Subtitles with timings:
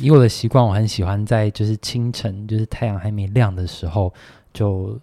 [0.00, 4.12] 以我的习惯，我很喜欢在就是清晨，就是太阳还没亮的时候，
[4.52, 4.98] 就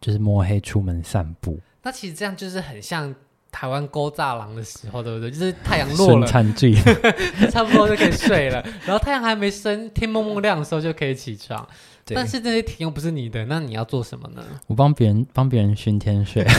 [0.00, 1.58] 就是摸黑出门散步。
[1.82, 3.14] 那其实这样就是很像
[3.50, 5.30] 台湾勾栅栏的时候，对不对？
[5.30, 6.26] 就是太阳落了，
[7.50, 8.64] 差不多就可以睡了。
[8.86, 11.66] 然后太阳还没升，天蒙蒙亮的时候就可以起床。
[12.06, 14.42] 但是这些田又不是你的，那你要做什么呢？
[14.66, 16.44] 我帮别人帮别人熏天睡。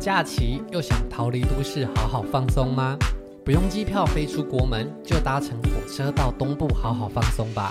[0.00, 2.96] 假期，又想逃离都市，好好放松吗？
[3.44, 7.70] 不用机票飞出国门，就搭乘火车到东部好好放松吧。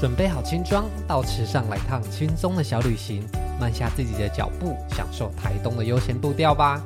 [0.00, 3.24] 准备好轻装，到池上来趟轻松的小旅行，
[3.60, 6.82] 慢下自己的脚步，享受台东的悠闲步调吧。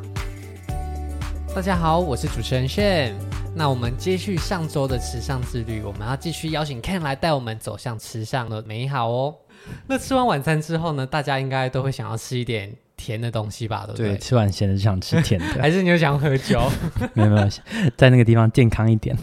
[1.54, 3.16] 大家好，我是主持人炫。
[3.54, 9.34] 那我们接续上周的池上之旅，我们要继续邀请 Ken 来带我们走向池上的美好哦。
[9.86, 12.76] 那吃完晚餐之后呢，大家应该都会想要吃一点。
[13.02, 14.08] 甜的东西吧，对不对？
[14.10, 16.62] 对，吃完咸的就想吃甜的， 还是你又想喝酒？
[17.14, 17.48] 没有没有，
[17.96, 19.16] 在那个地方健康一点。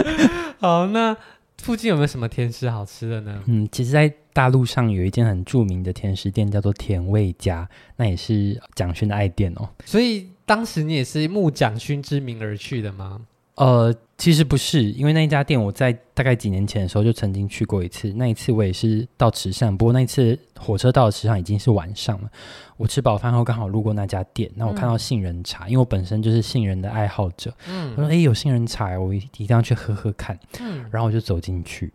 [0.58, 1.14] 好，那
[1.58, 3.42] 附近有没有什么甜食好吃的呢？
[3.44, 9.68] 嗯，其实，在大陆上有一间很著名的甜食店，叫做甜味家，那也是蒋勋的爱店哦。
[9.84, 13.20] 所以当时你也是慕蒋勋之名而去的吗？
[13.56, 18.10] 呃，其实不是，因为那一家店我在大概几年前的时候就曾经去过一次。
[18.14, 22.30] 那一次我也是到池上，不过那一次火车到了池上已经是晚上了。
[22.78, 27.52] 我吃饱饭后刚好路过那家店，那我看到杏仁茶，嗯、因为我本身就是杏仁的爱好者。
[27.68, 31.92] 嗯，我说：“哎，有杏仁茶，我一定要去喝喝看。”嗯，然后我就走进去，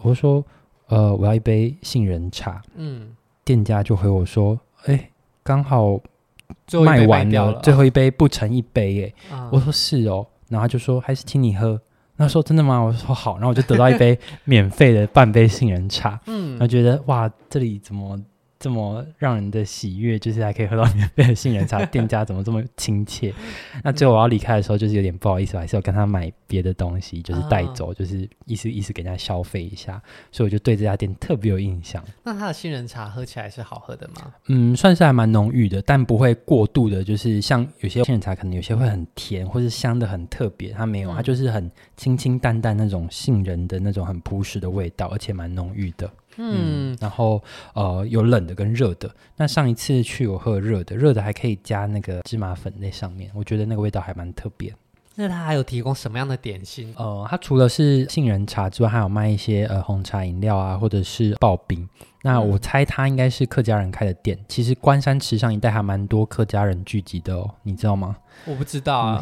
[0.00, 0.44] 我就说
[0.86, 5.10] ：“呃，我要一杯杏仁茶。”嗯，店家就回我说：“哎，
[5.42, 6.00] 刚好
[6.84, 11.80] 卖完了，最后一杯不成一杯。”哎，我说：“是哦。”然后他就说，还是请你喝。
[12.16, 12.80] 那说真的吗？
[12.80, 13.34] 我说好。
[13.34, 16.20] 然后我就得到一杯免费的半杯杏仁茶。
[16.26, 18.18] 嗯，然后觉得哇，这里怎么？
[18.64, 23.30] 这么让人的喜悦，就是还可以喝到免费的杏仁茶，店家怎么这么亲切？
[23.84, 30.00] 那最后我要离开的时候，就是有点不好意思，我还是要跟他买别的东西，就是带走，哦、就是意思意思给人家消费一下。
[30.32, 32.02] 所以我就对这家店特别有印象。
[32.22, 34.32] 那他的杏仁茶喝起来是好喝的吗？
[34.46, 46.10] 嗯，算是还蛮浓郁的，但不会过度的，就是像有些杏仁茶可能有些会很甜，或是香的很特别，它没有，它就是很清清淡淡那种杏仁的那种很朴实的味道，而且蛮浓郁的。
[46.36, 47.42] 嗯，嗯，然后
[47.74, 49.10] 呃，有冷的跟热的。
[49.36, 54.74] 那上一次去我喝热的，热的还可以加那个芝麻粉在上面，我觉得那个味道还蛮特别。
[55.16, 56.92] 那它还有提供什么样的点心？
[56.96, 61.88] 呃，它除了是杏仁茶之外，还有卖一些呃红茶饮料啊，或者是刨冰。
[62.22, 64.36] 那我猜它应该是客家人开的店。
[64.48, 68.16] 其实关山池上一带还蛮多客家人聚集的哦，你知道吗？
[68.44, 69.20] 我不知道啊，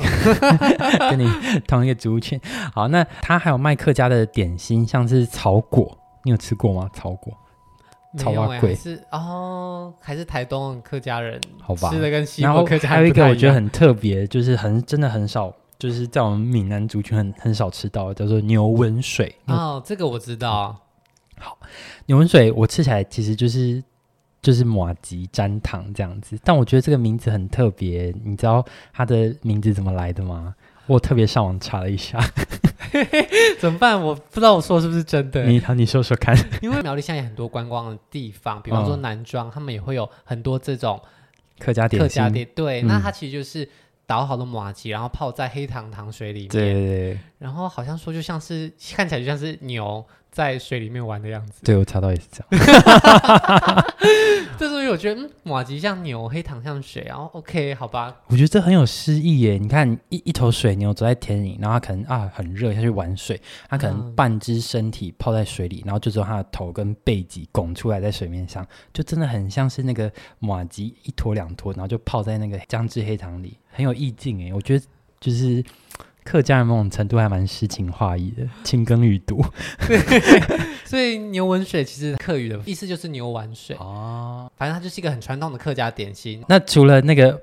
[1.11, 1.29] 跟你
[1.67, 2.41] 同一个族群。
[2.73, 5.99] 好，那它还有卖客家的点心，像是草果。
[6.25, 6.89] 你有吃过吗？
[6.93, 7.33] 炒果，
[8.17, 11.91] 草蛙粿是哦，还是台东客家人好吧？
[11.91, 20.77] 吃的跟西部客家人还有一个我觉得很特别，就是很真的很少，就是在我们闽南族群很很少吃到，叫做牛文水哦，这个我知道。
[21.39, 21.59] 好，
[22.07, 23.83] 牛文水我吃起来其实就是
[24.41, 30.55] 就是马吉沾糖这样子，但我觉得这个名字很特别，你知道它的名字怎么来的吗？
[30.87, 32.21] 我特别上网查了一下。
[33.59, 34.01] 怎么办？
[34.01, 35.45] 我不知道我说的是不是真的。
[35.45, 36.37] 你好，你说说看。
[36.63, 41.01] 因为苗栗现在有很多观光的地方，比方说南庄，他们也会有很多这种
[41.59, 42.01] 客家店。
[42.01, 43.69] 客家店对，那它其实就是
[44.07, 46.49] 捣好的马吉，然后泡在黑糖糖水里面。
[46.49, 47.19] 对对对。
[47.39, 51.61] 然后好像说就像是看起来就像是牛在水里面玩的样子。
[51.63, 52.49] 对，我查到也是这样。
[54.59, 58.17] 这时候我觉得，嗯，马吉像牛，黑糖像水，然后 OK，好吧。
[58.29, 59.59] 我觉得这很有诗意耶。
[59.59, 63.39] 你看，一一头水牛走在田里，然后它可能啊很热，下去玩水，
[63.69, 74.53] 它可能半只身体泡在水里，然后就只有它的头跟背脊拱出来在水面上，就真的很像是那个马吉一坨两坨，然后就泡在那个姜汁黑糖里，很有意境诶。
[74.53, 74.85] 我觉得
[75.21, 75.63] 就是。
[76.33, 79.45] 客家人某种程度还蛮诗情画意的，青耕雨读。
[79.87, 79.99] 对，
[80.83, 84.51] 所以牛文水其实客语的意思就是牛丸水哦。
[84.57, 86.43] 反正它就是一个很传统的客家点心。
[86.49, 87.39] 那除了那个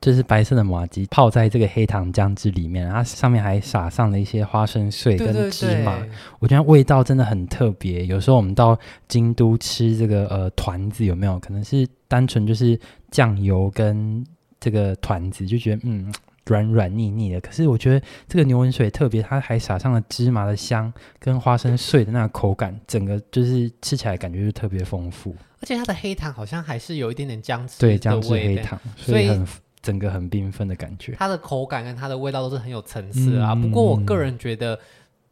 [0.00, 8.06] 就是白色的麻糬泡在这个黑糖浆汁里面，它上面还撒上了一些花生碎跟芝麻，对对对，我觉得味道真的很特别。
[8.06, 12.78] 有时候我们到京都吃这个呃团子，有没有可能是单纯就是
[13.10, 14.24] 酱油跟
[14.60, 16.14] 这个团子，就觉得嗯。
[16.48, 25.36] 软软腻腻的，可是我觉得这个牛文水特别，它还撒上了芝麻的香跟花生碎的那个口感，整个就是吃起来感觉就特别丰富。
[25.60, 29.46] 而且它的黑糖好像还是有一点点姜汁，对，姜汁黑糖，所以很
[29.82, 31.14] 整个很缤纷的感觉。
[31.18, 33.52] 它的口感跟它的味道都是很有层次啊。
[33.52, 34.78] 嗯、不过我个人觉得，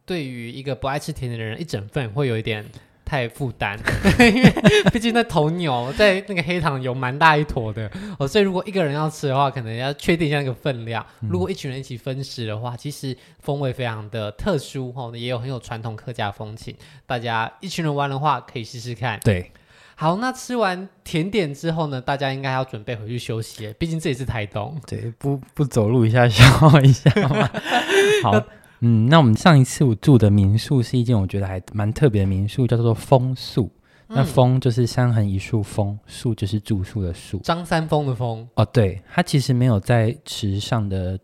[0.05, 2.65] 对于一个不爱吃甜点的人，一整份会有一点
[3.07, 3.79] 太负担，
[4.19, 4.51] 因为
[4.91, 7.89] 毕竟那头牛在那个黑糖有蛮大一坨的
[8.19, 11.05] 哦，所以如果一个人要吃的话，可能要确定一下那个分量。
[11.21, 16.75] 嗯、如果一群人一起分食的话，其实风味非常的特殊哦，也有很有传统客家风情。
[17.05, 19.17] 大家一群人玩的话，可以试试看。
[19.23, 19.53] 对，
[19.95, 24.77] 好，那吃完甜点之后呢，大家应该要准备回去休息，毕竟这里是台东。
[24.85, 27.49] 对，不不走路一下消耗一下吗？
[28.21, 28.43] 好。
[28.79, 33.71] 嗯，那我们上一次我住的民宿是一间我觉得还蛮特别的民宿，叫做枫宿。
[34.09, 37.39] 嗯、那枫就是山横一树枫，树就是住宿的宿。
[37.39, 38.47] 张三丰的丰。
[38.55, 41.19] 哦，对，它其实没有在池上的。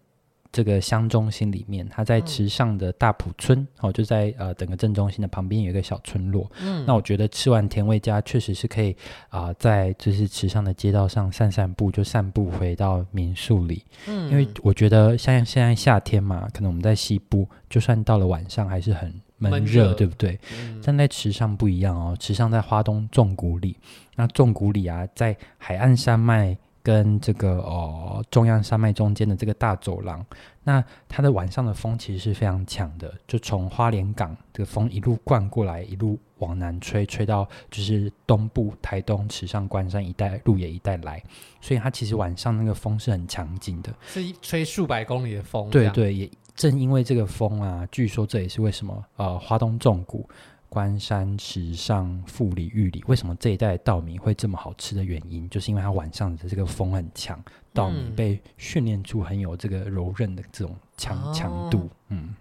[0.53, 6.49] 这个乡中心里面，它在池上的大埔村，嗯、哦，就在呃整个镇中心的旁边有一个小村落。
[6.61, 8.95] 嗯，那我觉得吃完甜味家确实是可以
[9.29, 13.83] 啊、呃，在就是池上的街道上散散步，就散步回到民宿里。
[14.07, 20.39] 嗯，因为我觉得像现在夏天嘛，可能我们在西部，就算到了晚上还是很闷热，闷热对不对？
[20.55, 23.75] 嗯、但在池上不一样哦，池上在花东纵谷里，
[24.15, 26.55] 那纵谷里啊，在海岸山脉。
[26.83, 30.23] 跟这个哦中央山脉中间的这个大走廊，
[30.63, 41.23] 那它的晚上的风其实是非常强的，就从花莲港这个风一路灌过来，一路往南吹，吹到就是东部台东池上关山一带、鹿野一带来，
[41.61, 45.69] 所以它其实晚上那个风是很强劲的，是一吹数百公里的风。
[45.69, 50.29] 对对，也正因为这个风啊，据说这也是为什么呃花东纵谷。
[50.73, 57.39] 关山、池上、富里、玉里，为什么这一带的稻米会这么好吃的原因，就是因为它晚上的这个风很强，
[57.71, 62.33] 稻米被训练出很有这个柔韧的这种强强度，嗯。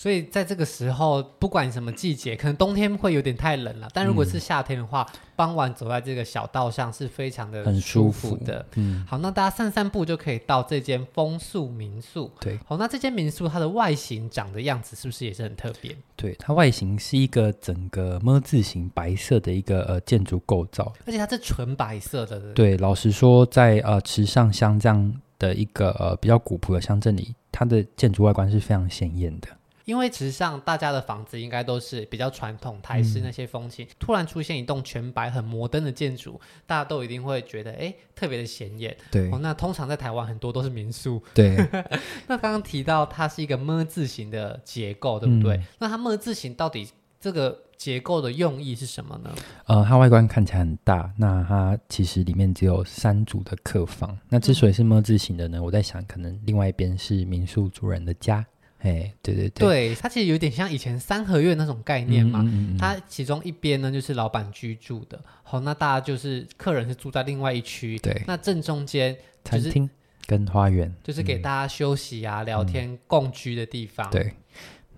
[0.00, 3.88] 所以在这个时候，不管什么季节，可能冬天会有点太冷了。
[3.92, 8.62] 但如果是夏天的话，嗯、傍晚走在这个小道上是非常的很舒服的。
[8.62, 12.30] 服嗯，好，那大家散散步就可以到这间枫宿民宿。
[12.40, 15.94] 对，好，那这间民宿它的外形长的样子是不是也是很特别？
[16.16, 22.40] 对，它外形是一个整个么字形白色的一个呃建筑构造，而且它是纯白色的。
[22.54, 29.48] 对，老实说，在呃池上乡这样的一个呃比较古朴的乡镇里，它的建筑外观是非常显眼的。
[29.90, 38.96] 因为其实上大家的房子应该都是比较传统台式，那些风情突然出现一栋全白、很摩登的建筑，大家都一定会觉得诶特别的显眼。
[39.10, 41.56] 对哦，那通常在台湾很多都是民宿，对。
[42.28, 45.60] 那刚刚提到它是一个么字形的结构，对不对？
[45.80, 46.88] 那它么字形到底
[47.18, 49.34] 这个结构的用意是什么呢？
[49.66, 54.16] 呃，它外观看起来很大，那它其实里面只有三组的客房。
[54.28, 55.60] 那之所以是么字形的呢？
[55.60, 58.46] 我在想可能另外一边是民宿主人的家。
[58.80, 62.40] 哎，对对对，对，它其实有点像以前三合院那种概念嘛。
[62.42, 67.98] 嗯嗯嗯、它其中一边呢就是老板居住的，好，那大家就是客人是住在另外一区。
[67.98, 69.90] 对，那正中间就是餐厅
[70.26, 74.10] 跟花园，就是给大家休息啊、嗯、聊天、共居的地方。
[74.10, 74.32] 对，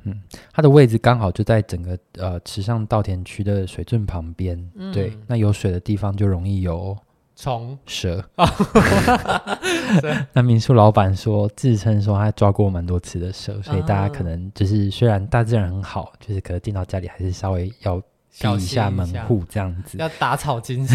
[0.05, 4.71] 嗯，它的位置刚好就在整个呃池上稻田区的水圳旁边。
[4.75, 6.97] 嗯、对，那有水的地方就容易有。
[7.43, 7.77] 虫。
[7.87, 8.25] 蛇，
[10.33, 18.01] 那民宿老板说，自称说他抓过蛮多次的蛇，所以大家可能就是虽然大自然很好，就是可能进到家里还是稍微要
[18.41, 20.95] 闭一下门户这样子，要打草惊蛇。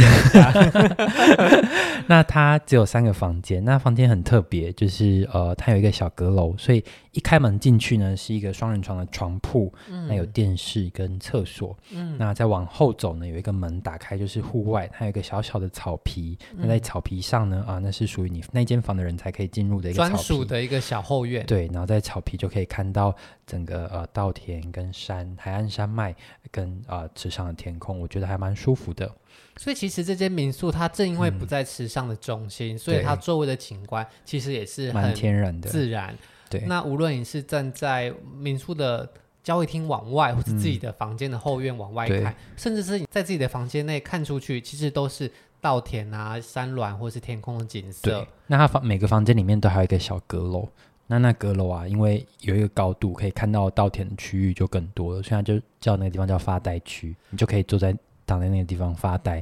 [2.08, 6.84] 那它只有三个房间，那房间很特别，就是呃，它有一个小阁楼，所以。
[7.14, 11.76] 一开门进去呢，是一个双人床的床铺，嗯、那有电视跟厕所。
[11.90, 16.38] 嗯，那再往后走呢，有一个门打开，就是户外，它有一个小小的草皮。
[16.52, 21.44] 嗯、那在草皮上呢，啊，那是属于你那间房的人才可以进入的一个专属的一个小后院。
[21.48, 23.16] 对，然后在草皮就可以看到
[23.48, 26.16] 整个呃稻田跟山、海岸山脉
[26.52, 29.12] 跟啊池上的天空，我觉得还蛮舒服的。
[29.58, 36.16] 所以其实这间民宿它正因为不在池上的中心，嗯、所以它周围的景观其实也是很蛮天然的自然。
[36.50, 39.10] 对，那无论你是站在民宿的
[39.44, 48.26] 交易厅往外，或是自己的房间的后院往外看，嗯、甚至是你在自己的房间内看出去，其实都是稻田啊、山峦或是天空的景色。
[48.46, 50.70] 那它房每个房间里面都还有一个小阁楼，
[51.10, 57.96] 那那阁楼啊，因为有一个高度，可以看到稻田的区域就更多了，所以它就叫那个地方叫发呆区，你就可以坐在
[58.26, 59.42] 躺在那个地方发呆，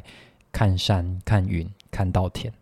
[0.51, 2.53] 看山、看云、看稻田。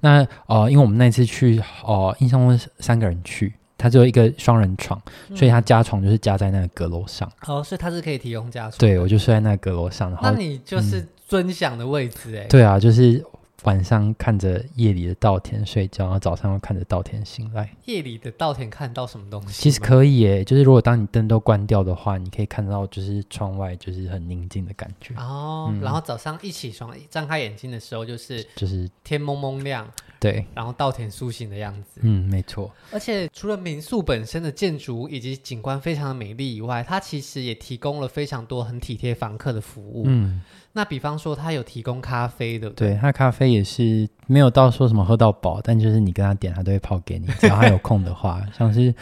[0.00, 3.54] 那呃，因为我们那次去哦、呃，印象中是三个人去。
[3.76, 7.30] 它只有一个双人床，嗯、所以它加床就是加在那个阁楼上。
[7.46, 8.78] 哦，所以它是可以提供加床。
[8.78, 10.10] 对，我就睡在那个阁楼上。
[10.10, 12.48] 然后那你就是尊享的位置哎、嗯。
[12.48, 13.24] 对啊，就是。
[13.62, 17.70] 晚上看着夜里的稻田睡觉，然后早上又看着稻田醒来。
[17.86, 19.62] 夜里的稻田看到什么东西？
[19.62, 25.14] 其实可以耶，就是如果当你灯都关掉的话，你可以看到就是窗外就是很宁静的感觉。
[25.14, 32.00] 哦，嗯、然后早上一起床，张开眼睛的时候就是就是天蒙蒙亮，对，然后稻田苏醒的样子。
[32.02, 32.70] 嗯，没错。
[32.90, 40.04] 而且除了民宿本身的建筑以及景观非常的美丽以外，它其实也提供了非常多很体贴房客的服务。
[40.06, 40.40] 嗯，
[40.72, 48.94] 那比方说它有提供咖啡的，对，它咖啡也是没有到说什么喝到饱，但就是你跟他点，他都会泡给你，只要他有空的话，像是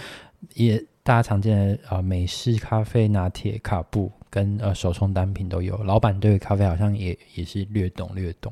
[0.54, 4.10] 也大家常见的啊、呃、美式咖啡、拿铁、卡布。
[4.32, 8.50] 跟呃手冲单品都有，老板对咖啡好像也也是略懂略懂，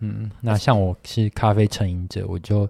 [0.00, 2.68] 嗯，那像我是咖啡成瘾者，我就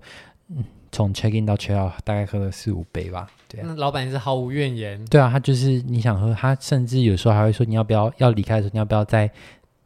[0.92, 9.30] 从 check in 到 check out 大概喝了四五杯吧，对啊，那老板也是毫无怨言，对啊，他就是你想喝，他甚至有时候还会说你要不要要离开的时候你要不要再。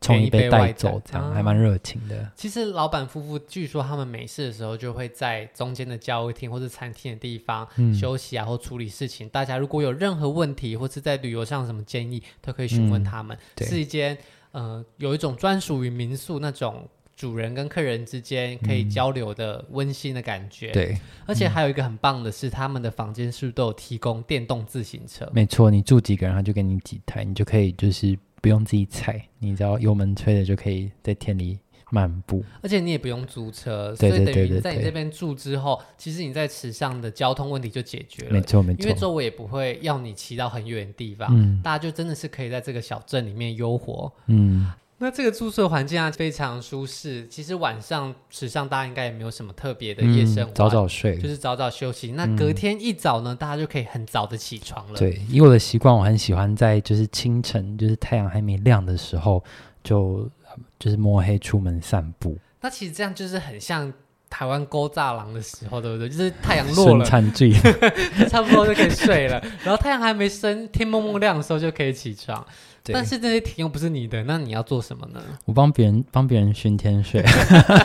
[0.03, 2.33] 冲一杯带走，这样、啊、还蛮热情的。
[2.35, 9.29] 其实老板夫妇据说他们没事的时候就会在中间的交谊厅或者餐厅的地方休息啊，嗯、或处理事情。
[9.29, 13.37] 大家如果有任何问题或是在旅游上什么建议，都可以询问他们。
[13.57, 14.17] 嗯、是一间
[14.53, 16.89] 呃有一种专属于民宿那种
[17.21, 20.71] 主人跟客人之间可以交流的温馨的感觉。
[20.71, 25.31] 对、嗯，而且还有一个很棒的是，他们的房间是不是都有提供电动自行车？
[25.35, 28.19] 没错，你住几个人，他就给你几台，你就可以就是。
[28.43, 31.59] 不用自己踩，你只要油门吹了就可以在田里
[31.91, 38.33] 漫步，而且你也不用租车，所以等于在你这边住之后，其实你在池上的交通问题就解决了。
[38.33, 44.73] 没错没错，因为周围也不会要你骑到很远的地方，嗯，大家就真的是可以在这个小镇里面悠活，嗯。
[45.03, 47.27] 那这个住宿的环境啊，非常舒适。
[47.29, 52.13] 其实晚上池上大家应该也没有什么特别的夜生活，嗯，早早睡，就是早早休息。
[52.13, 54.99] 那隔天一早呢，嗯，大家就可以很早的起床了。
[54.99, 59.43] 对，以我的习惯，我很喜欢在就是清晨，就是太阳还没亮的时候，
[59.83, 60.31] 就
[60.79, 62.37] 就是摸黑出门散步。
[62.61, 63.91] 那其实这样就是很像
[64.41, 66.09] 台湾勾栅狼的时候，对不对？
[66.09, 67.05] 就是太阳落了，
[68.27, 69.39] 差不多就可以睡了。
[69.63, 72.43] 然后太阳还没升，天蒙蒙亮的时候就可以起床。
[72.85, 75.21] 但是这些田又不是你的，那你要做什么呢？
[75.45, 77.23] 我帮别人帮别人巡天睡。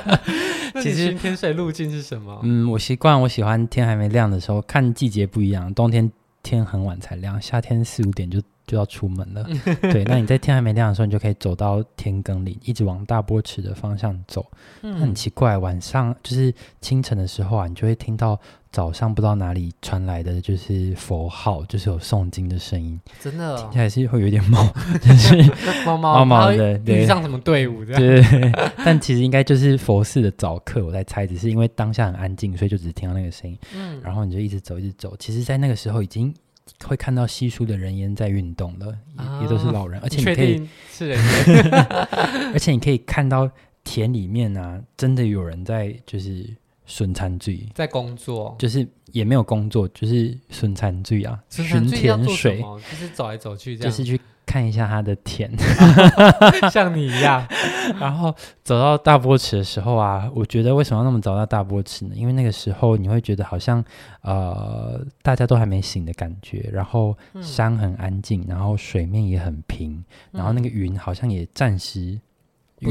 [0.82, 2.40] 其实巡天睡路径是什么？
[2.44, 6.10] 嗯，我习惯我喜欢天还没亮的时候，看季节不一样，冬天
[6.42, 8.42] 天很晚才亮，夏天四五点就。
[8.68, 9.48] 就要出门了，
[9.92, 14.46] 对，那你在天还没亮的时候，你就可以走到田埂里，一直往大波池的方向走。
[14.82, 18.40] 嗯，很奇怪，晚上就是清晨的时候啊，你就会听到
[18.72, 23.00] 早上不知道哪里传来的就是佛号，就是有诵经的声音。
[23.22, 24.66] 真的，听起来是会有点毛，
[25.00, 25.52] 就是
[25.86, 28.02] 毛毛毛的，对，上什么队伍这样。
[28.02, 28.52] 对，对，对，
[28.84, 33.58] 但其实应该就是佛寺的早课，我在猜，只是因为当下很安静，所以就只听到那个声音。
[33.76, 35.16] 嗯，然后你就一直走，一直走。
[35.20, 36.34] 其实，在那个时候已经。
[36.84, 38.98] 会看到稀疏的人烟在运动了，
[39.40, 41.72] 也，也都是老人，而且你可以是人烟，
[42.54, 43.50] 而且你可以看到
[43.84, 46.48] 田里面啊，真的有人在就是
[46.86, 54.20] 损餐罪，在工作，就是也没有工作，就是损餐罪啊，巡田水，就是走来走去，就是去。
[54.46, 55.52] 看一下他的田，
[56.72, 57.46] 像你一样。
[58.00, 58.34] 然后
[58.64, 62.12] 走到大波池的时候啊，我觉得为什么要那么早到大波池呢？
[62.16, 63.84] 因为那个时候你会觉得好像
[64.22, 72.20] 呃大家都还没醒的感觉，然后山很安静，然后水面也很平，然后那个云好像也暂时。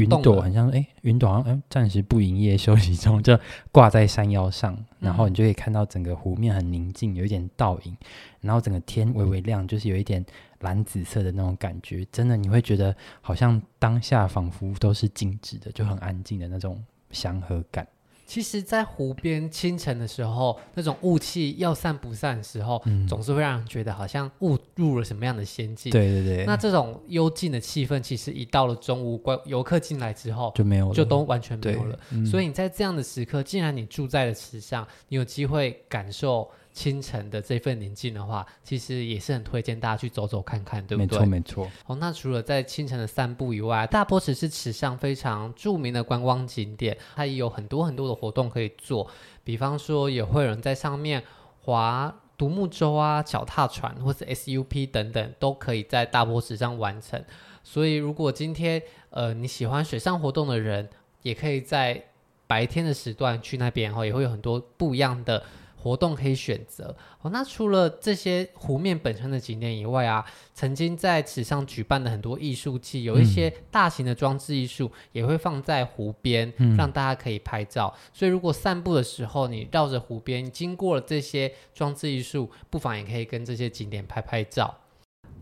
[0.01, 3.39] 云朵很像，哎，云朵好像，哎，暂时不营业休息中，就
[3.71, 7.95] 挂在山腰上，然后你就可以看到整个湖面很宁静，有一点倒影，
[8.41, 10.25] 然后整个天微微亮，就是有一点
[10.59, 17.87] 蓝紫色的那种感觉，真的你会觉得好像当下仿佛都是静止的，就很安静的那种祥和感。
[18.25, 25.91] 其实，在湖边清晨的时候，那种雾气要散不散的时候，嗯，总是会让人觉得好像误入了什么样的仙境。
[25.91, 26.45] 对对对。
[26.45, 31.99] 那这种幽静的气氛，其实一到了中午，观游客进来之后就没有了，就都完全没有了。
[32.09, 36.49] 嗯，所以你在这样的时刻，既然你住在了池上，你有机会感受。
[36.75, 41.19] 清晨的这份宁静的话，其实也是很推荐大家去走走看看，对不对？
[41.19, 41.71] 没错，没错。
[41.87, 49.09] 哦，那除了在清晨的散步以外，大波池是池上非常著名的观光景点，它也有很多很多的活动可以做。
[49.45, 51.23] 比方说，也会有人在上面
[51.61, 57.23] 划独木舟啊、脚踏船或是 SUP 等等，都可以在大波池上完成。
[57.63, 60.89] 所以，如果今天呃你喜欢水上活动的人，
[61.21, 62.03] 也可以在
[62.47, 65.41] 白天的时段去那边，然后也会有很多不一样的。
[65.85, 67.29] 活动可以选择哦。
[67.29, 70.25] 那除了这些湖面本身的景点以外啊，
[70.55, 77.93] 曾经在此上举办的很多艺术季，有一些大型的装置艺术也会放在湖边，嗯、让大家可以拍照。
[78.11, 84.75] 所以如果散步的时候你绕着湖边经过了这些装置艺术，不妨也可以跟这些景点拍拍照。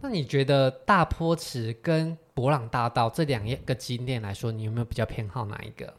[0.02, 5.94] 那你觉得大坡池跟博朗大道这两个景点来说，你有没有比较偏好哪一个？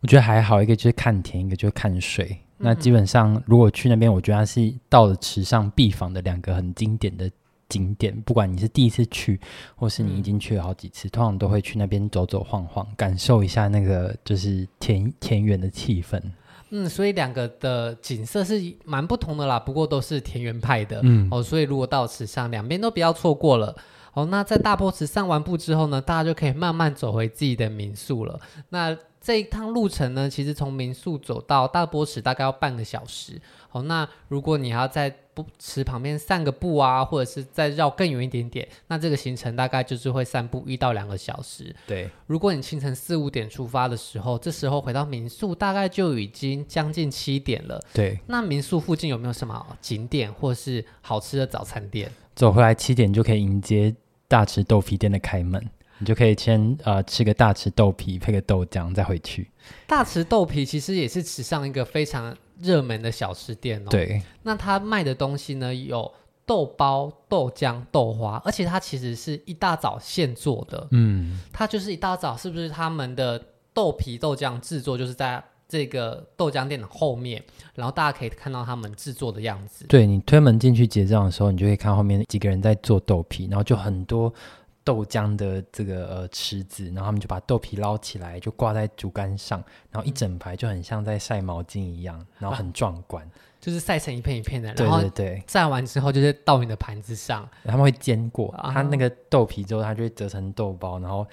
[0.00, 2.38] 我觉得还好，一个就是看田，一个就是看水。
[2.62, 7.30] 那基本上，如果去那边，我觉得它是到了池上必访的两个很经典的
[7.68, 9.40] 景点，不管你是第一次去，
[9.74, 16.22] 或是你已经去了好几次，嗯、通常都会去那边走走晃晃，感受一下那个就是田田园的气氛。
[16.70, 21.00] 嗯，所以两个的景色是蛮不同的啦，不过都是田园派的。
[21.02, 23.76] 嗯，哦，所以如果到池上，两边都不要错过了。
[24.14, 28.38] 哦，那在大波池散完步之后呢，大家就可以慢慢走回自己的民宿了。
[28.68, 33.40] 那这一趟路程呢，其实从民宿走到大波池大概要半个小时。
[33.68, 35.14] 好，那如果你要在
[35.58, 41.74] 池旁边散个步啊，或者是再绕更远一点点，那这个行程大概就是会散步一到两个小时。
[41.86, 47.80] 对，如果你清晨四五点出发的时候，这时候回到民宿大概就已经将近七点了。
[47.94, 52.10] 对，那民宿附近有没有什么景点或是好吃的早餐店？
[52.34, 53.94] 走回来七点就可以迎接
[54.26, 55.64] 大池豆皮店的开门。
[56.02, 59.48] 你就可以先呃吃个大池豆皮，配个豆浆再回去。
[59.86, 63.88] 大池豆皮其实也是池上一个非常热门的小吃店哦。
[63.88, 66.12] 对，那他卖的东西呢，有
[66.44, 70.88] 豆包、豆浆、豆花，而且它其实是一大早现做的。
[70.90, 73.40] 嗯，它就是一大早，是不是他们的
[73.72, 77.40] 豆皮豆浆制作就是在这个豆浆店的后面，
[77.76, 79.86] 然后大家可以看到他们制作的样子。
[79.86, 84.34] 对，你推门进去结账的时候，你就可以看后面几个人在做豆皮，然后就很多。
[84.84, 93.28] 豆浆的这个呃池子，然后他们就把豆皮捞起来，就挂在竹竿上，然后一整排就很像在晒毛巾一样，然后很壮观，
[93.60, 94.74] 就是晒成一片一片的。
[94.74, 101.24] 对对对，晒完之后就是倒你的盘子上，他们会煎过，它那个豆皮之后，它就会折成豆包，然后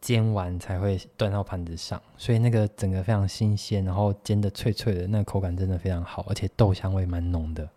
[0.00, 7.68] 煎完才会端到盘子上，所以那个整个非常新鲜，然后煎的脆脆的，那个口感真的非常好，而且豆香味蛮浓的。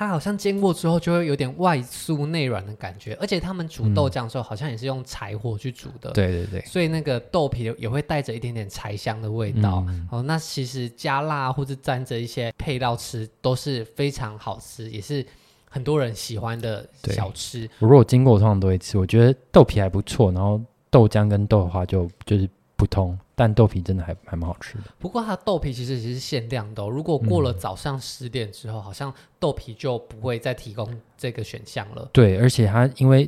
[0.00, 6.10] 它好像煎过之后就会有点外酥内软的感觉，而且他们煮豆浆的时候好像也是用柴火去煮的。
[6.12, 9.84] 对对对，所以那个豆皮也会带着一点点柴香的味道。
[9.88, 15.22] 嗯、哦，那其实加辣或者沾着一些配料吃都是非常好吃，也是
[15.68, 17.68] 很多人喜欢的小吃。
[17.80, 18.96] 我如果经过，我通常都会吃。
[18.96, 23.18] 我觉得豆皮还不错，然后豆浆跟豆花就就是不通。
[23.40, 24.84] 但豆皮真的还还蛮好吃的。
[24.98, 32.06] 不过它豆皮其实也是限量的哦，如果过了早上十点之后，嗯，好像豆皮就不会再提供这个选项了。
[32.12, 33.26] 对，而且它因为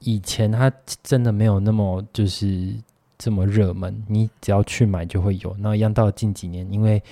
[0.00, 0.70] 以前它
[1.02, 2.74] 真的没有那么就是
[3.16, 5.56] 这么热门，你只要去买就会有。
[5.58, 7.02] 那一样到了近几年，因为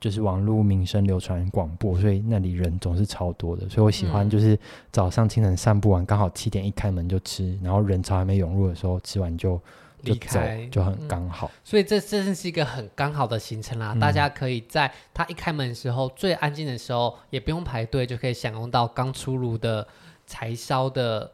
[0.00, 3.68] 就是网络名声流传广播，所以那里人总是超多的。
[3.68, 4.58] 所以我喜欢就是
[4.90, 9.62] 早上清晨散步完，刚好七点一开门就吃，然后人潮还没涌入的时候吃完就。
[10.02, 14.00] 离开就很刚好，嗯，所以这真的是一个很刚好的行程啦，嗯。
[14.00, 19.86] 大家可以在它一开门的时候，最安静的时候，也不用排队，就可以享用到刚出炉的
[20.26, 21.30] 柴烧的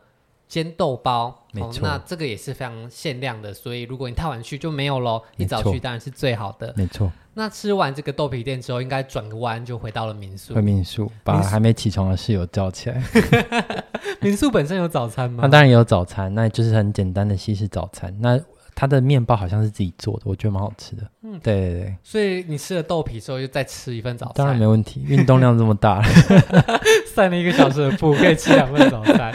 [0.49, 1.47] 煎豆包。
[1.53, 5.23] 没错，哦，那这个也是非常限量的，所以如果你太晚去就没有喽。
[5.37, 6.73] 一早去当然是最好的。
[6.77, 7.11] 没错。
[7.39, 10.55] 那吃完这个豆皮店之后，应该转个弯就回到了民宿。
[10.55, 13.03] 回民宿，把还没起床的室友叫起来。
[14.23, 15.43] 民宿本身有早餐吗？
[15.43, 18.17] 那当然有早餐，那就是很简单的西式早餐。
[18.21, 18.41] 那
[18.77, 21.03] 它的面包好像是自己做的，我觉得蛮好吃的。
[21.23, 21.97] 嗯，对对对。
[22.05, 25.03] 所以你吃了豆皮之后，又再吃一份早餐，当然没问题。
[25.09, 26.03] 运动量这么大，
[27.13, 29.33] 散了一个小时的步，可以吃两份早餐。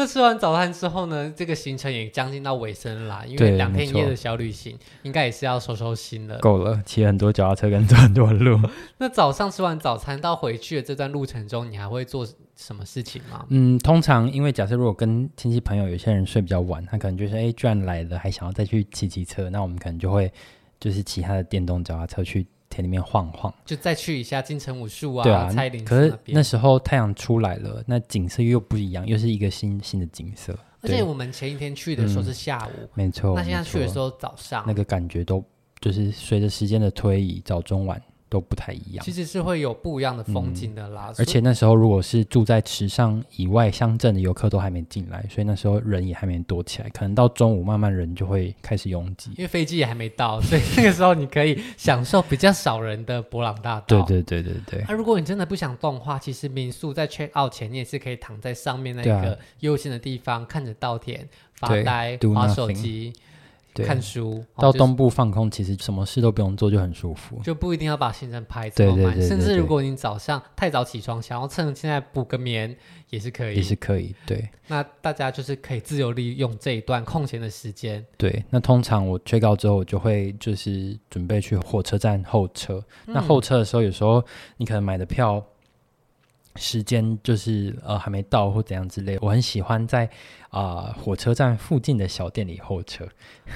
[0.00, 1.30] 那吃完早餐之后呢？
[1.36, 6.38] 这个行程也将近到尾声啦，因为两天一夜的小旅行，应该也是要收收心了。
[6.38, 8.58] 够了，骑很多脚踏车跟走很多路。
[8.96, 13.44] 那早上吃完早餐到回去的这段路程中，你还会做什么事情吗？
[13.50, 20.32] 嗯，通常因为假设如果跟亲戚朋友有些人睡比较晚，他可能就是哎，居然来了，还想要再去骑骑车，那我们可能就会
[20.80, 22.46] 就是骑他的电动脚踏车去。
[22.70, 25.84] 田里面晃晃，就再去一下金城武术啊，对啊，蔡林。
[25.84, 30.58] 可是那时候太阳出来了，那景色又不一样，又是一个新新的景色。
[30.82, 33.34] 而且我们前一天去的时候是下午，嗯、没错。
[33.34, 35.44] 那现在去的时候早上，那个感觉都
[35.80, 38.00] 就是随着时间的推移，早中晚。
[38.30, 41.08] 都不太一样，其实是会有不一样的风景的啦。
[41.10, 46.88] 嗯、而且那时候如果是住在池上以外乡镇的游客都还没进来，所以那时候人也还没多起来。
[46.90, 54.02] 可能到中午慢慢人就会开始拥挤，因为飞机也还没到，所以那个时候你可以享受比较少人的博朗大道。
[54.02, 54.84] 对对对对对。
[54.86, 63.12] 那、啊、如果你真的不想动的话，其实民宿在 check out 前，你也是可以躺在上面那个悠闲的地方，啊、看着稻田发呆、玩手机。
[63.74, 68.96] 看书到东部放空，其实什么事都不用做就很舒服，就不一定要把行程排这么满。
[68.96, 72.76] 对对对对对，甚至如果你早上太早起床，想要趁现在补个眠
[73.10, 74.14] 也是可以，也是可以。
[74.26, 78.04] 对，那大家就是可以自由利用这一段空闲的时间。
[78.16, 82.84] 对，那通常我 check out 之后，我就会就是准备去火车站候车。
[83.06, 83.14] 嗯。
[83.14, 84.24] 那候车的时候，有时候
[84.56, 85.44] 你可能买的票。
[86.56, 90.04] 时间就是呃还没到或怎样之类，我很喜欢在
[90.48, 93.06] 啊、呃、火车站附近的小店里候车。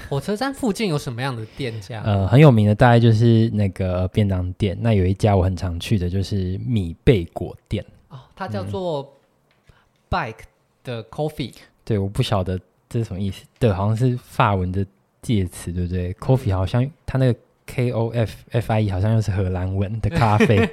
[0.08, 2.02] 火车站附近有什么样的店家？
[2.06, 4.76] 呃，很有名的大概就是那个便当店。
[4.80, 7.84] 那有一家我很常去的，就是米贝果店。
[8.08, 9.12] 哦，它叫做
[10.08, 10.44] Bike
[10.82, 11.54] 的 coffee。
[11.84, 13.44] 对，我不晓得这是什么意思。
[13.58, 14.86] 对，好像是法文的
[15.20, 17.38] 介词，对不对、嗯、？coffee 好像它那个。
[17.66, 20.54] K O F F I E 好像又是荷兰文的咖啡，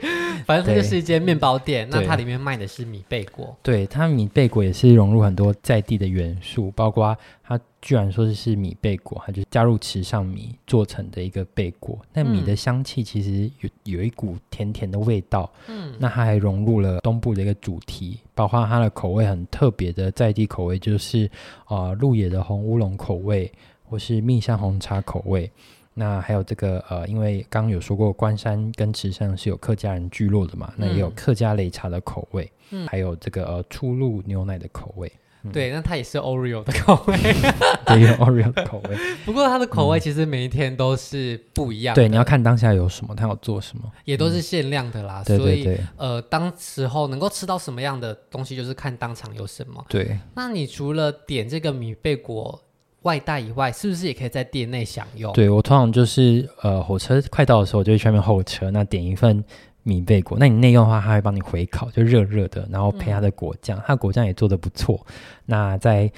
[0.45, 1.87] 反正这就是一间面包店。
[1.89, 11.99] 那它里面卖的是米贝果，对，它米贝果也是融入很多在地的元素，包括它居然说是是米贝果，它就是加入池上米做成的一个贝果。
[12.13, 21.25] 那米的香气其实有有一股甜甜的味道，嗯，那它还融入了东部的一个主题，包括它的口味很特别的在地口味，就是
[21.65, 23.51] 啊、呃、鹿野的红乌龙口味，
[23.83, 25.49] 或是蜜香红茶口味。
[25.93, 35.11] 那还有这个呃，因为刚刚有说过，关山跟池上是有客家人聚落的嘛，嗯、那也有客家擂茶的口味，嗯，还有这个呃初露牛奶的口味，
[35.43, 37.17] 嗯、对，那它也是 Oreo 的口味，
[37.85, 38.97] 对，有 Oreo 的口味。
[39.25, 45.21] 不过它的口味其实每一天都是不一样的，对，你要看当下有什么，它要做什么，也都是限量的啦。
[45.27, 49.85] 嗯、所以对对对呃，当时候能够吃到什么样的东西，就是看当场有什么。
[49.89, 52.57] 对，那你除了点这个米贝果。
[53.03, 55.33] 外带以外，是不是也可以在店内享用？
[55.33, 59.43] 对，我通常就是呃，火车快到的时候，我就会去外面候车，那点一份
[59.83, 60.37] 米贝果。
[60.39, 65.03] 那你内用的话，它会帮你回烤，就热热的，然后配它的果酱，嗯、它的果酱也做的不错。
[65.45, 66.11] 那再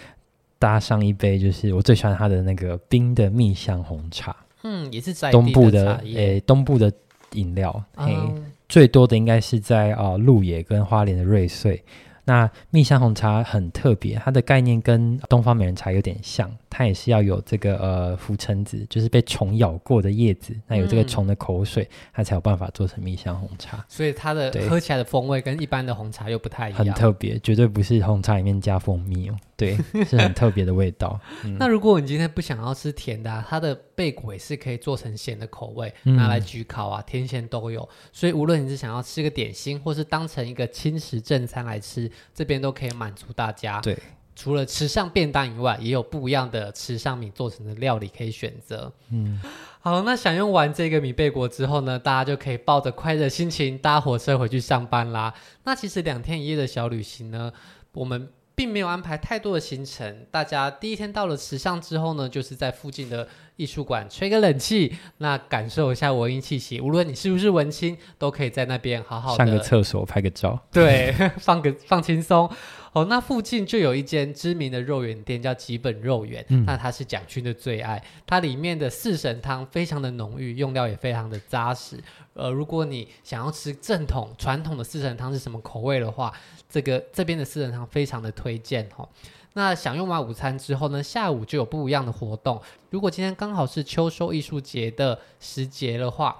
[0.60, 4.36] 搭上一杯，就是我最喜欢它的那个冰的蜜香红茶。
[4.64, 6.92] 嗯，也是在东部的诶，东部的
[7.32, 7.84] 饮料。
[7.96, 11.82] 嗯、嘿，最多的应该是在啊、呃、鹿野跟花莲的瑞穗。
[12.26, 23.86] 那蜜香红茶很特别，它的概念跟东方美人茶有点像，它也是要有这个呃浮尘子，就是被虫咬过的叶子，那有这个虫的口水，嗯、它才有办法做成蜜香红茶。
[23.88, 29.36] 所以它的喝起来的风味跟一般的红茶又不太一样，很特别，绝对不是红茶里面加蜂蜜哦。
[29.56, 29.78] 对，
[30.10, 31.20] 是很特别的味道。
[31.44, 37.88] 嗯、那如果你今天不想要吃甜的、啊，它的贝果也是可以做成咸的口味，拿来焗烤啊，甜咸都有。
[38.12, 43.80] 所以无论你是想要吃个点心，或是当成一个轻食正餐来吃，这边都可以满足大家。
[43.80, 43.98] 对，
[44.36, 48.92] 除了池上便当以外，也有不一样的池上米做成的料理可以选择。
[49.12, 49.42] 嗯，
[49.80, 55.34] 好，那享用完这个米贝果之后呢，大家就可以抱着快乐心情搭火车回去上班啦。
[55.64, 57.52] 那其实两天一夜的小旅行呢，
[57.94, 58.30] 我们。
[58.56, 66.80] 并没有安排太多的行程，大家第一天到了池上之后呢，就是在附近的艺术馆吹个冷气，那感受一下文艺气息。
[66.80, 72.48] 无论你是不是文青，都可以在那边好好的上个厕所拍个照，对， 放个放轻松。
[72.94, 76.46] 哦，那附近就有一间知名的肉圆店，叫吉本肉圆。
[76.50, 81.98] 嗯，那它是蒋勋的最爱，它里面的四神汤非常的浓郁，用料也非常的扎实。
[82.36, 86.32] 呃，如果你想要吃正统传统的四神汤是什么口味的话，
[86.70, 89.10] 这个这边的四神汤非常的推荐哦。
[89.54, 92.62] 那享用完午餐之后呢，下午就有不一样的活动。
[92.92, 96.40] 如果今天刚好是秋收艺术节的时节的话，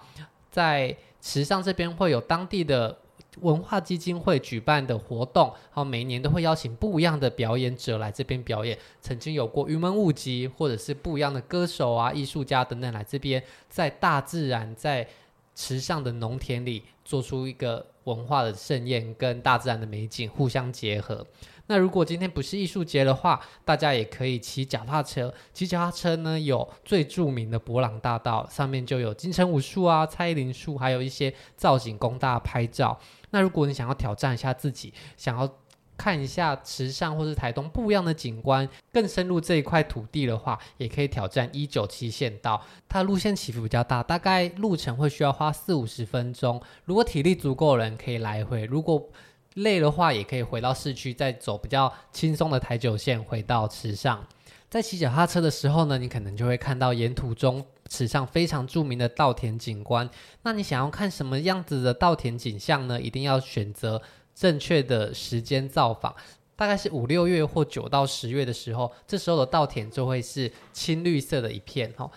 [0.52, 3.00] 在池上这边会有当地的。
[3.42, 8.78] 文化基金会举办的活动，好，每年都会邀请不一样的表演者来这边表演。
[9.02, 15.08] 曾经有过云门舞集，或者是不一样的歌手啊、艺术家等等来这边，在大自然、在
[15.56, 21.26] 池上的农田里，做出一个文化的盛宴，跟大自然的美景互相结合。
[21.68, 25.34] 那如果今天不是艺术节的话，大家也可以骑脚踏车。
[25.54, 33.00] 骑脚踏车呢，有最著名的博朗大道，上面就有金城武树啊、蔡依林树，还有一些造景供大家拍照。
[33.30, 35.50] 那如果你想要挑战一下自己，想要
[35.96, 42.62] 看一下池上或是台东不一样的景观，更深入这一块土地的话，也可以挑战一九七县道。
[42.90, 46.62] 它的路线起伏比较大，大概路程会需要花四五十分钟。
[46.84, 49.08] 如果体力足够的人可以来回，如果
[49.56, 54.26] 累的话，也可以回到市区，再走比较轻松的台九线回到池上。
[54.70, 60.10] 在骑脚踏车的时候呢，你可能就会看到沿途中池上非常著名的稻田景观。
[60.42, 63.00] 那你想要看什么样子的稻田景象呢？
[63.00, 64.02] 一定要选择
[64.34, 66.16] 正确的时间造访，
[66.56, 72.10] 大概是五六月或九到十月的时候，这时候的稻田就会是青绿色的一片哈。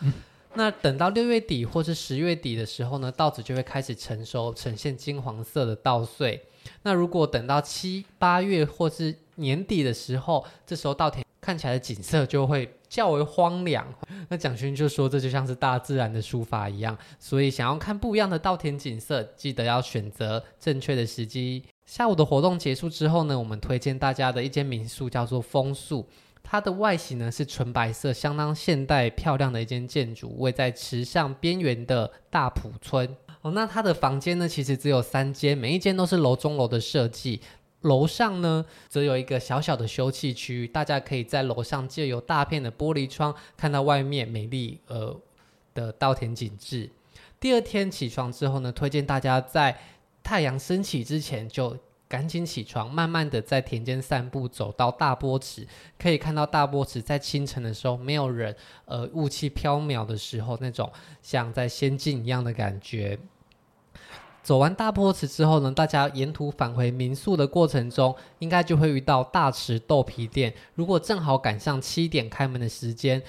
[0.56, 6.42] 那等到六月底或是十月底的时候呢，稻子就会开始成熟，呈现金黄色的稻穗。
[6.82, 13.86] 那如果等到七八月或是年底的时候，这时候稻田看起来的景色就会较为荒凉。
[14.28, 16.96] 那蒋勋就说，这就像是大自然的书法一样。
[17.20, 21.62] 所以想要看不一样的稻田景色，记得要选择正确的时机。
[21.84, 26.08] 下午的活动结束之后呢，我们推荐大家的一间民宿叫做枫树。
[26.48, 33.16] 它的外形呢是纯白色，相当现代漂亮的一间建筑，位在池上边缘的大埔村。
[33.42, 37.40] 哦，那它的房间呢其实只有三间，每一间都是楼中楼的设计。
[37.80, 45.20] 楼上呢则有一个小小的休憩区域，大家可以在楼上借由大片的玻璃窗看到外面美丽呃
[45.74, 46.88] 的稻田景致。
[47.40, 49.76] 第二天起床之后呢，推荐大家在
[50.22, 51.76] 太阳升起之前就
[52.08, 55.66] 赶紧起床，慢慢的在田间散步，走到大波池，
[55.98, 60.90] 可以看到大波池在清晨的时候没有人，呃，雾气飘渺的时候，那种
[61.20, 63.18] 像在仙境一样的感觉。
[64.42, 70.54] 走完大波池之后呢，大家沿途返回民宿的过程中，应该就会遇到大池豆皮店。
[70.76, 73.20] 如果正好赶上七点开门的时间，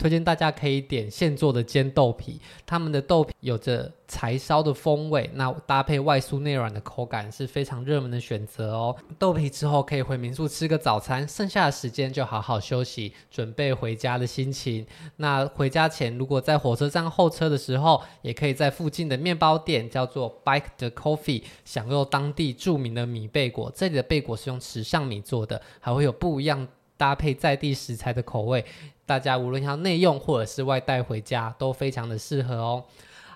[0.00, 8.96] 推荐大家可以点现做的煎豆皮，他们的豆皮有着柴烧的风味，那搭配外酥内软的口感是非常热门的选择哦。
[9.18, 14.86] 豆皮之后可以回民宿吃个早餐，剩下的时间就好好休息，准备回家的心情。
[15.16, 23.70] 那回家前，如果在火车站候车的时候，也可以在附近的面包店叫做 Bike the Coffee 享用当地著名的米贝果。
[23.76, 26.66] 这里的贝果是用池上米做的，还会有不一样
[27.00, 28.62] 搭配在地食材的口味。
[29.06, 32.84] 大家无论要内用或者是外带回家，都非常的适合哦。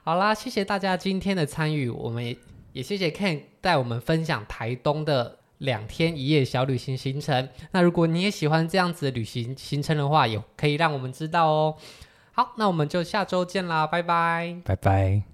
[0.05, 2.37] 好啦，谢谢大家今天的参与，我们也
[2.75, 7.49] 也谢谢 Ken 带我们分享台东的两天一夜小旅行行程。
[7.73, 11.75] 那如果你也喜欢这样子的旅行行程的话，也可以让我们知道哦。
[12.33, 15.34] 好，那我们就下周见啦，拜拜，拜拜。